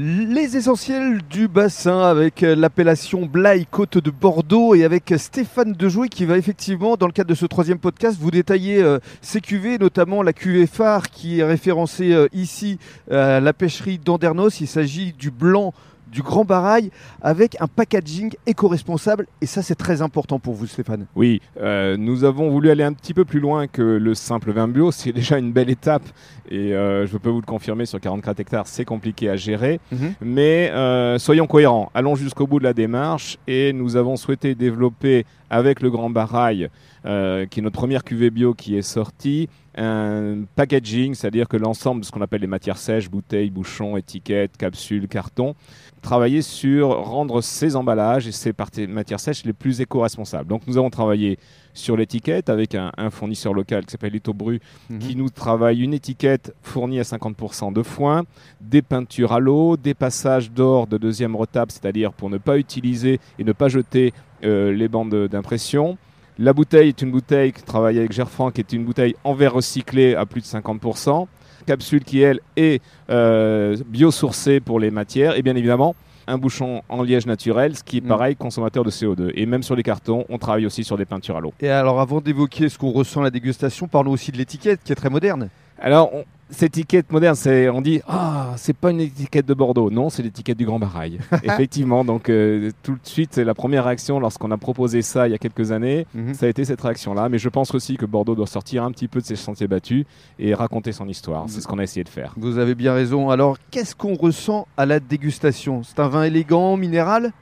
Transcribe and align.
Les 0.00 0.56
essentiels 0.56 1.22
du 1.28 1.48
bassin 1.48 2.02
avec 2.02 2.44
euh, 2.44 2.54
l'appellation 2.54 3.26
Blaye 3.26 3.66
Côte 3.66 3.98
de 3.98 4.12
Bordeaux 4.12 4.76
et 4.76 4.84
avec 4.84 5.12
Stéphane 5.16 5.72
Dejouy 5.72 6.08
qui 6.08 6.24
va 6.24 6.38
effectivement, 6.38 6.96
dans 6.96 7.08
le 7.08 7.12
cadre 7.12 7.30
de 7.30 7.34
ce 7.34 7.46
troisième 7.46 7.80
podcast, 7.80 8.16
vous 8.20 8.30
détailler 8.30 8.80
euh, 8.80 9.00
ces 9.22 9.40
cuvées, 9.40 9.76
notamment 9.76 10.22
la 10.22 10.32
cuvée 10.32 10.68
phare 10.68 11.10
qui 11.10 11.40
est 11.40 11.44
référencée 11.44 12.12
euh, 12.12 12.28
ici 12.32 12.78
à 13.10 13.40
la 13.40 13.52
pêcherie 13.52 13.98
d'Andernos. 13.98 14.60
Il 14.60 14.68
s'agit 14.68 15.14
du 15.14 15.32
blanc 15.32 15.74
du 16.10 16.22
Grand 16.22 16.44
Barail 16.44 16.90
avec 17.20 17.56
un 17.60 17.66
packaging 17.66 18.32
éco-responsable 18.46 19.26
et 19.40 19.46
ça 19.46 19.62
c'est 19.62 19.74
très 19.74 20.02
important 20.02 20.38
pour 20.38 20.54
vous 20.54 20.66
Stéphane. 20.66 21.06
Oui, 21.16 21.40
euh, 21.60 21.96
nous 21.96 22.24
avons 22.24 22.50
voulu 22.50 22.70
aller 22.70 22.84
un 22.84 22.92
petit 22.92 23.14
peu 23.14 23.24
plus 23.24 23.40
loin 23.40 23.66
que 23.66 23.82
le 23.82 24.14
simple 24.14 24.52
vin 24.52 24.68
bio, 24.68 24.90
c'est 24.90 25.12
déjà 25.12 25.38
une 25.38 25.52
belle 25.52 25.70
étape 25.70 26.02
et 26.50 26.74
euh, 26.74 27.06
je 27.06 27.16
peux 27.18 27.28
vous 27.30 27.40
le 27.40 27.46
confirmer 27.46 27.86
sur 27.86 28.00
44 28.00 28.40
hectares 28.40 28.66
c'est 28.66 28.84
compliqué 28.84 29.28
à 29.28 29.36
gérer, 29.36 29.80
Mhm. 29.92 30.14
mais 30.20 30.70
euh, 30.72 31.18
soyons 31.18 31.46
cohérents, 31.46 31.90
allons 31.94 32.14
jusqu'au 32.16 32.46
bout 32.46 32.58
de 32.58 32.64
la 32.64 32.72
démarche 32.74 33.38
et 33.46 33.72
nous 33.72 33.96
avons 33.96 34.16
souhaité 34.16 34.54
développer 34.54 35.24
avec 35.50 35.80
le 35.80 35.90
Grand 35.90 36.10
Barail, 36.10 36.68
euh, 37.06 37.46
qui 37.46 37.60
est 37.60 37.62
notre 37.62 37.76
première 37.78 38.04
cuvée 38.04 38.30
bio 38.30 38.54
qui 38.54 38.76
est 38.76 38.82
sortie, 38.82 39.48
un 39.76 40.42
packaging, 40.56 41.14
c'est-à-dire 41.14 41.46
que 41.48 41.56
l'ensemble 41.56 42.00
de 42.00 42.06
ce 42.06 42.10
qu'on 42.10 42.20
appelle 42.20 42.40
les 42.40 42.46
matières 42.48 42.76
sèches, 42.78 43.08
bouteilles, 43.08 43.50
bouchons, 43.50 43.96
étiquettes, 43.96 44.56
capsules, 44.56 45.06
cartons, 45.08 45.54
travailler 46.02 46.42
sur 46.42 46.88
rendre 46.88 47.40
ces 47.40 47.76
emballages 47.76 48.26
et 48.26 48.32
ces 48.32 48.52
matières 48.88 49.20
sèches 49.20 49.44
les 49.44 49.52
plus 49.52 49.80
éco-responsables. 49.80 50.48
Donc 50.48 50.62
nous 50.66 50.76
avons 50.78 50.90
travaillé 50.90 51.38
sur 51.74 51.96
l'étiquette 51.96 52.50
avec 52.50 52.74
un, 52.74 52.90
un 52.96 53.10
fournisseur 53.10 53.54
local 53.54 53.84
qui 53.86 53.92
s'appelle 53.92 54.12
Lito 54.12 54.32
Bru 54.34 54.60
Mhm. 54.90 54.98
qui 54.98 55.16
nous 55.16 55.28
travaille 55.28 55.80
une 55.80 55.94
étiquette 55.94 56.37
fournie 56.62 57.00
à 57.00 57.02
50% 57.02 57.72
de 57.72 57.82
foin, 57.82 58.24
des 58.60 58.82
peintures 58.82 59.32
à 59.32 59.40
l'eau, 59.40 59.76
des 59.76 59.94
passages 59.94 60.50
d'or 60.50 60.86
de 60.86 60.98
deuxième 60.98 61.36
retape, 61.36 61.70
c'est-à-dire 61.70 62.12
pour 62.12 62.30
ne 62.30 62.38
pas 62.38 62.58
utiliser 62.58 63.20
et 63.38 63.44
ne 63.44 63.52
pas 63.52 63.68
jeter 63.68 64.12
euh, 64.44 64.72
les 64.72 64.88
bandes 64.88 65.28
d'impression. 65.28 65.98
La 66.38 66.52
bouteille 66.52 66.88
est 66.88 67.02
une 67.02 67.10
bouteille 67.10 67.52
qui 67.52 67.62
travaille 67.62 67.98
avec 67.98 68.12
Gerfranc, 68.12 68.52
qui 68.52 68.60
est 68.60 68.72
une 68.72 68.84
bouteille 68.84 69.16
en 69.24 69.34
verre 69.34 69.54
recyclé 69.54 70.14
à 70.14 70.24
plus 70.24 70.40
de 70.40 70.46
50%. 70.46 71.26
Capsule 71.66 72.04
qui, 72.04 72.20
elle, 72.20 72.40
est 72.56 72.80
euh, 73.10 73.76
biosourcée 73.86 74.60
pour 74.60 74.78
les 74.78 74.90
matières. 74.90 75.36
Et 75.36 75.42
bien 75.42 75.56
évidemment, 75.56 75.96
un 76.28 76.38
bouchon 76.38 76.82
en 76.88 77.02
liège 77.02 77.26
naturel, 77.26 77.76
ce 77.76 77.82
qui 77.82 77.96
est 77.96 78.04
Mm. 78.04 78.08
pareil, 78.08 78.36
consommateur 78.36 78.84
de 78.84 78.90
CO2. 78.90 79.32
Et 79.34 79.46
même 79.46 79.62
sur 79.62 79.74
les 79.74 79.82
cartons, 79.82 80.24
on 80.28 80.38
travaille 80.38 80.66
aussi 80.66 80.84
sur 80.84 80.96
des 80.96 81.06
peintures 81.06 81.36
à 81.36 81.40
l'eau. 81.40 81.52
Et 81.60 81.70
alors 81.70 82.00
avant 82.00 82.20
d'évoquer 82.20 82.68
ce 82.68 82.78
qu'on 82.78 82.90
ressent 82.92 83.20
à 83.20 83.24
la 83.24 83.30
dégustation, 83.30 83.88
parlons 83.88 84.12
aussi 84.12 84.30
de 84.30 84.36
l'étiquette 84.36 84.80
qui 84.84 84.92
est 84.92 84.96
très 84.96 85.10
moderne. 85.10 85.48
Alors, 85.80 86.14
on- 86.14 86.24
cette 86.50 86.78
étiquette 86.78 87.12
moderne, 87.12 87.34
c'est, 87.34 87.68
on 87.68 87.82
dit, 87.82 88.00
ah, 88.08 88.54
c'est 88.56 88.74
pas 88.74 88.90
une 88.90 89.02
étiquette 89.02 89.44
de 89.44 89.52
Bordeaux. 89.52 89.90
Non, 89.90 90.08
c'est 90.08 90.22
l'étiquette 90.22 90.56
du 90.56 90.64
Grand 90.64 90.78
Barail. 90.78 91.18
Effectivement, 91.44 92.06
donc 92.06 92.30
euh, 92.30 92.70
tout 92.82 92.92
de 92.94 92.98
suite, 93.06 93.30
c'est 93.34 93.44
la 93.44 93.52
première 93.52 93.84
réaction 93.84 94.18
lorsqu'on 94.18 94.50
a 94.50 94.56
proposé 94.56 95.02
ça 95.02 95.28
il 95.28 95.32
y 95.32 95.34
a 95.34 95.38
quelques 95.38 95.72
années. 95.72 96.06
Mhm. 96.14 96.32
Ça 96.32 96.46
a 96.46 96.48
été 96.48 96.64
cette 96.64 96.80
réaction-là. 96.80 97.28
Mais 97.28 97.36
je 97.38 97.50
pense 97.50 97.74
aussi 97.74 97.98
que 97.98 98.06
Bordeaux 98.06 98.34
doit 98.34 98.46
sortir 98.46 98.82
un 98.82 98.90
petit 98.92 99.08
peu 99.08 99.20
de 99.20 99.26
ses 99.26 99.36
sentiers 99.36 99.68
battus 99.68 100.06
et 100.38 100.54
raconter 100.54 100.92
son 100.92 101.06
histoire. 101.06 101.44
C'est 101.48 101.60
ce 101.60 101.66
qu'on 101.68 101.78
a 101.80 101.82
essayé 101.82 102.02
de 102.02 102.08
faire. 102.08 102.32
Vous 102.38 102.56
avez 102.56 102.74
bien 102.74 102.94
raison. 102.94 103.28
Alors 103.28 103.58
qu'est-ce 103.70 103.94
qu'on 103.94 104.14
ressent 104.14 104.66
à 104.78 104.86
la 104.86 105.00
dégustation? 105.00 105.82
C'est 105.82 106.00
un 106.00 106.08
vin 106.08 106.22
élégant, 106.24 106.78
minéral? 106.78 107.32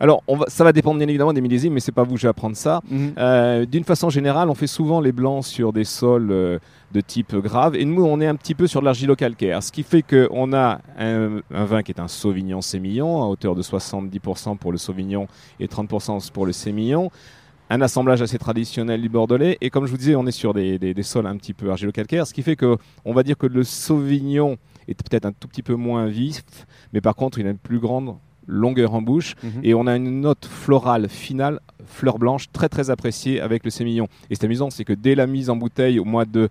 Alors, 0.00 0.22
on 0.26 0.36
va, 0.36 0.46
ça 0.48 0.64
va 0.64 0.72
dépendre 0.72 0.98
bien 0.98 1.08
évidemment 1.08 1.32
des 1.32 1.40
millésimes, 1.40 1.74
mais 1.74 1.80
c'est 1.80 1.92
pas 1.92 2.02
vous 2.02 2.14
que 2.14 2.20
je 2.20 2.26
vais 2.26 2.30
apprendre 2.30 2.56
ça. 2.56 2.80
Euh, 3.18 3.64
D'une 3.66 3.84
façon 3.84 4.10
générale, 4.10 4.50
on 4.50 4.54
fait 4.54 4.66
souvent 4.66 5.00
les 5.00 5.12
blancs 5.12 5.44
sur 5.44 5.72
des 5.72 5.84
sols 5.84 6.30
euh, 6.30 6.58
de 6.92 7.00
type 7.00 7.34
grave, 7.36 7.74
et 7.76 7.84
nous, 7.84 8.04
on 8.04 8.20
est 8.20 8.26
un 8.26 8.34
petit 8.36 8.54
peu 8.54 8.66
sur 8.66 8.80
de 8.80 8.84
l'argilo-calcaire, 8.86 9.62
ce 9.62 9.72
qui 9.72 9.82
fait 9.82 10.02
qu'on 10.02 10.52
a 10.52 10.80
un, 10.98 11.40
un 11.54 11.64
vin 11.64 11.82
qui 11.82 11.92
est 11.92 12.00
un 12.00 12.08
Sauvignon 12.08 12.60
Sémillon, 12.60 13.22
à 13.22 13.26
hauteur 13.26 13.54
de 13.54 13.62
70% 13.62 14.56
pour 14.58 14.72
le 14.72 14.78
Sauvignon 14.78 15.26
et 15.60 15.66
30% 15.66 16.30
pour 16.32 16.46
le 16.46 16.52
Sémillon. 16.52 17.10
Un 17.70 17.80
assemblage 17.80 18.20
assez 18.20 18.36
traditionnel 18.38 19.00
du 19.00 19.08
Bordelais, 19.08 19.56
et 19.62 19.70
comme 19.70 19.86
je 19.86 19.90
vous 19.92 19.96
disais, 19.96 20.14
on 20.14 20.26
est 20.26 20.30
sur 20.32 20.52
des, 20.52 20.78
des- 20.78 20.92
des 20.92 21.02
sols 21.02 21.26
un 21.26 21.36
petit 21.38 21.54
peu 21.54 21.70
argilo-calcaires, 21.70 22.26
ce 22.26 22.34
qui 22.34 22.42
fait 22.42 22.56
que 22.56 22.76
on 23.06 23.14
va 23.14 23.22
dire 23.22 23.38
que 23.38 23.46
le 23.46 23.64
Sauvignon 23.64 24.58
est 24.88 24.94
peut-être 24.94 25.24
un 25.24 25.32
tout 25.32 25.48
petit 25.48 25.62
peu 25.62 25.74
moins 25.74 26.06
vif, 26.06 26.42
mais 26.92 27.00
par 27.00 27.14
contre, 27.14 27.38
il 27.38 27.46
a 27.46 27.50
une 27.50 27.56
plus 27.56 27.78
grande 27.78 28.16
longueur 28.46 28.94
en 28.94 29.02
bouche. 29.02 29.34
Mhm. 29.42 29.50
Et 29.62 29.74
on 29.74 29.86
a 29.86 29.96
une 29.96 30.20
note 30.20 30.46
florale 30.46 31.08
finale, 31.08 31.60
fleur 31.86 32.18
blanche, 32.18 32.46
très 32.52 32.68
très 32.68 32.90
appréciée 32.90 33.40
avec 33.40 33.64
le 33.64 33.70
sémillon. 33.70 34.08
Et 34.30 34.34
c'est 34.34 34.44
amusant, 34.44 34.70
c'est 34.70 34.84
que 34.84 34.92
dès 34.92 35.14
la 35.14 35.26
mise 35.26 35.50
en 35.50 35.56
bouteille 35.56 35.98
au 35.98 36.04
mois 36.04 36.24
de, 36.24 36.48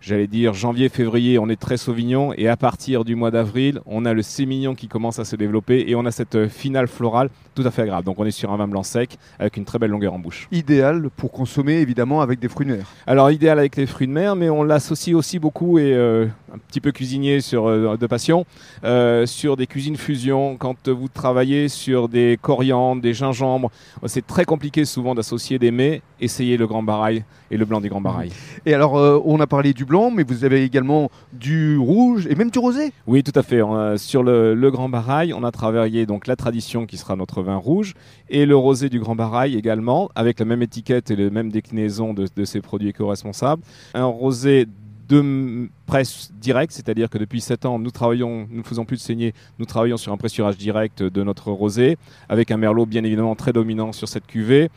j'allais 0.00 0.26
dire, 0.26 0.54
janvier, 0.54 0.88
février, 0.88 1.38
on 1.38 1.48
est 1.48 1.60
très 1.60 1.76
sauvignon. 1.76 2.32
Et 2.36 2.48
à 2.48 2.56
partir 2.56 3.04
du 3.04 3.14
mois 3.14 3.30
d'avril, 3.30 3.80
on 3.86 4.04
a 4.04 4.12
le 4.12 4.22
sémillon 4.22 4.74
qui 4.74 4.88
commence 4.88 5.18
à 5.18 5.24
se 5.24 5.36
développer. 5.36 5.84
Et 5.88 5.94
on 5.94 6.04
a 6.06 6.10
cette 6.10 6.34
euh, 6.34 6.48
finale 6.48 6.88
florale 6.88 7.30
tout 7.54 7.66
à 7.66 7.70
fait 7.70 7.82
agréable. 7.82 8.04
Donc 8.04 8.18
on 8.20 8.24
est 8.24 8.30
sur 8.30 8.52
un 8.52 8.56
vin 8.56 8.68
blanc 8.68 8.84
sec 8.84 9.18
avec 9.38 9.56
une 9.56 9.64
très 9.64 9.78
belle 9.78 9.90
longueur 9.90 10.14
en 10.14 10.18
bouche. 10.18 10.48
Idéal 10.52 11.10
pour 11.16 11.32
consommer 11.32 11.74
évidemment 11.74 12.20
avec 12.20 12.38
des 12.38 12.48
fruits 12.48 12.66
de 12.66 12.72
mer. 12.72 12.86
Alors 13.06 13.30
idéal 13.30 13.58
avec 13.58 13.76
les 13.76 13.86
fruits 13.86 14.06
de 14.06 14.12
mer, 14.12 14.36
mais 14.36 14.48
on 14.48 14.62
l'associe 14.62 15.16
aussi 15.16 15.40
beaucoup 15.40 15.78
et 15.78 15.92
euh, 15.92 16.26
un 16.52 16.58
petit 16.58 16.80
peu 16.80 16.92
cuisinier 16.92 17.40
sur 17.40 17.66
euh, 17.66 17.96
de 17.96 18.06
passion 18.06 18.44
euh, 18.84 19.26
sur 19.26 19.56
des 19.56 19.66
cuisines 19.66 19.96
fusion. 19.96 20.56
Quand 20.56 20.88
vous 20.88 21.08
travaillez 21.08 21.68
sur 21.68 22.08
des 22.08 22.38
coriandres, 22.40 23.02
des 23.02 23.14
gingembres, 23.14 23.70
c'est 24.06 24.26
très 24.26 24.44
compliqué 24.44 24.84
souvent 24.84 25.14
d'associer 25.14 25.58
des 25.58 25.70
mets. 25.70 26.02
Essayez 26.20 26.56
le 26.56 26.66
Grand 26.66 26.82
Barail 26.82 27.24
et 27.50 27.56
le 27.56 27.64
blanc 27.64 27.80
du 27.80 27.88
Grand 27.88 28.00
Barail. 28.00 28.30
Et 28.66 28.74
alors 28.74 28.98
euh, 28.98 29.20
on 29.24 29.40
a 29.40 29.46
parlé 29.46 29.72
du 29.72 29.84
blanc, 29.84 30.10
mais 30.10 30.22
vous 30.22 30.44
avez 30.44 30.64
également 30.64 31.10
du 31.32 31.78
rouge 31.78 32.26
et 32.28 32.34
même 32.34 32.50
du 32.50 32.58
rosé. 32.58 32.92
Oui, 33.06 33.22
tout 33.22 33.38
à 33.38 33.42
fait. 33.42 33.60
A- 33.60 33.96
sur 33.98 34.22
le, 34.22 34.54
le 34.54 34.70
Grand 34.70 34.88
Barail, 34.88 35.32
on 35.32 35.44
a 35.44 35.50
travaillé 35.50 36.06
donc 36.06 36.26
la 36.26 36.36
tradition 36.36 36.86
qui 36.86 36.96
sera 36.96 37.16
notre 37.16 37.42
vin 37.42 37.56
rouge 37.56 37.94
et 38.28 38.46
le 38.46 38.56
rosé 38.56 38.88
du 38.88 39.00
Grand 39.00 39.14
Barail 39.14 39.56
également, 39.56 40.10
avec 40.14 40.38
la 40.38 40.44
même 40.44 40.62
étiquette 40.62 41.10
et 41.10 41.16
la 41.16 41.30
même 41.30 41.50
déclinaison 41.50 42.14
de, 42.14 42.26
de 42.34 42.44
ces 42.44 42.60
produits 42.60 42.88
éco-responsables. 42.88 43.62
Un 43.94 44.04
rosé 44.04 44.66
de 45.08 45.68
presse 45.86 46.30
direct, 46.34 46.72
c'est-à-dire 46.72 47.08
que 47.08 47.18
depuis 47.18 47.40
7 47.40 47.64
ans, 47.64 47.78
nous 47.78 47.90
travaillons, 47.90 48.46
nous 48.50 48.58
ne 48.58 48.62
faisons 48.62 48.84
plus 48.84 48.96
de 48.96 49.02
saignée, 49.02 49.34
nous 49.58 49.64
travaillons 49.64 49.96
sur 49.96 50.12
un 50.12 50.16
pressurage 50.16 50.58
direct 50.58 51.02
de 51.02 51.22
notre 51.22 51.50
rosé, 51.50 51.96
avec 52.28 52.50
un 52.50 52.56
merlot 52.56 52.86
bien 52.86 53.04
évidemment 53.04 53.34
très 53.34 53.52
dominant 53.52 53.92
sur 53.92 54.08
cette 54.08 54.26
cuvée. 54.26 54.70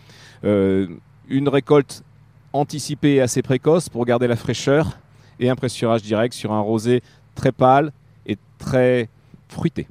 Euh, 0.43 0.87
une 1.27 1.49
récolte 1.49 2.03
anticipée 2.53 3.15
et 3.15 3.21
assez 3.21 3.41
précoce 3.41 3.89
pour 3.89 4.05
garder 4.05 4.27
la 4.27 4.35
fraîcheur 4.35 4.99
et 5.39 5.49
un 5.49 5.55
pressurage 5.55 6.01
direct 6.01 6.33
sur 6.33 6.51
un 6.51 6.59
rosé 6.59 7.01
très 7.35 7.51
pâle 7.51 7.91
et 8.25 8.37
très 8.57 9.09
fruité. 9.49 9.87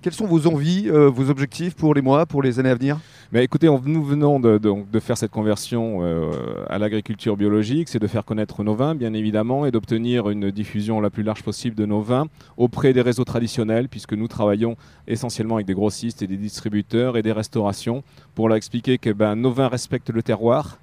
Quelles 0.00 0.12
sont 0.12 0.26
vos 0.26 0.46
envies, 0.48 0.88
euh, 0.88 1.08
vos 1.08 1.30
objectifs 1.30 1.74
pour 1.74 1.94
les 1.94 2.02
mois, 2.02 2.26
pour 2.26 2.42
les 2.42 2.58
années 2.58 2.70
à 2.70 2.74
venir? 2.74 2.98
Mais 3.34 3.44
écoutez, 3.44 3.66
nous 3.66 4.04
venons 4.04 4.40
de 4.40 5.00
faire 5.00 5.16
cette 5.16 5.30
conversion 5.30 6.00
euh, 6.02 6.66
à 6.68 6.76
l'agriculture 6.76 7.34
biologique, 7.38 7.88
c'est 7.88 7.98
de 7.98 8.06
faire 8.06 8.26
connaître 8.26 8.62
nos 8.62 8.74
vins, 8.74 8.94
bien 8.94 9.14
évidemment, 9.14 9.64
et 9.64 9.70
d'obtenir 9.70 10.28
une 10.28 10.50
diffusion 10.50 11.00
la 11.00 11.08
plus 11.08 11.22
large 11.22 11.42
possible 11.42 11.74
de 11.74 11.86
nos 11.86 12.02
vins 12.02 12.26
auprès 12.58 12.92
des 12.92 13.00
réseaux 13.00 13.24
traditionnels, 13.24 13.88
puisque 13.88 14.12
nous 14.12 14.28
travaillons 14.28 14.76
essentiellement 15.08 15.54
avec 15.54 15.66
des 15.66 15.72
grossistes 15.72 16.20
et 16.20 16.26
des 16.26 16.36
distributeurs 16.36 17.16
et 17.16 17.22
des 17.22 17.32
restaurations, 17.32 18.02
pour 18.34 18.48
leur 18.50 18.58
expliquer 18.58 18.98
que 18.98 19.08
ben, 19.08 19.34
nos 19.34 19.50
vins 19.50 19.68
respectent 19.68 20.10
le 20.10 20.22
terroir, 20.22 20.76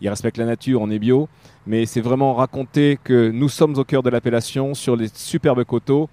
ils 0.00 0.08
respectent 0.08 0.38
la 0.38 0.46
nature, 0.46 0.80
on 0.80 0.90
est 0.90 1.00
bio, 1.00 1.28
mais 1.66 1.84
c'est 1.84 2.00
vraiment 2.00 2.32
raconter 2.32 3.00
que 3.02 3.32
nous 3.32 3.48
sommes 3.48 3.76
au 3.76 3.82
cœur 3.82 4.04
de 4.04 4.10
l'appellation 4.10 4.74
sur 4.74 4.94
les 4.94 5.08
superbes 5.12 5.64
coteaux. 5.64 6.08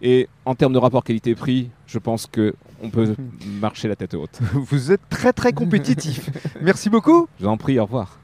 Et 0.00 0.28
en 0.44 0.54
termes 0.54 0.72
de 0.72 0.78
rapport 0.78 1.02
qualité-prix, 1.02 1.70
je 1.86 1.98
pense 1.98 2.26
qu'on 2.26 2.90
peut 2.90 3.14
marcher 3.60 3.88
la 3.88 3.96
tête 3.96 4.14
haute. 4.14 4.38
Vous 4.54 4.92
êtes 4.92 5.00
très 5.10 5.32
très 5.32 5.52
compétitif. 5.52 6.30
Merci 6.62 6.88
beaucoup. 6.88 7.28
Je 7.38 7.44
vous 7.44 7.50
en 7.50 7.56
prie, 7.56 7.78
au 7.78 7.84
revoir. 7.84 8.16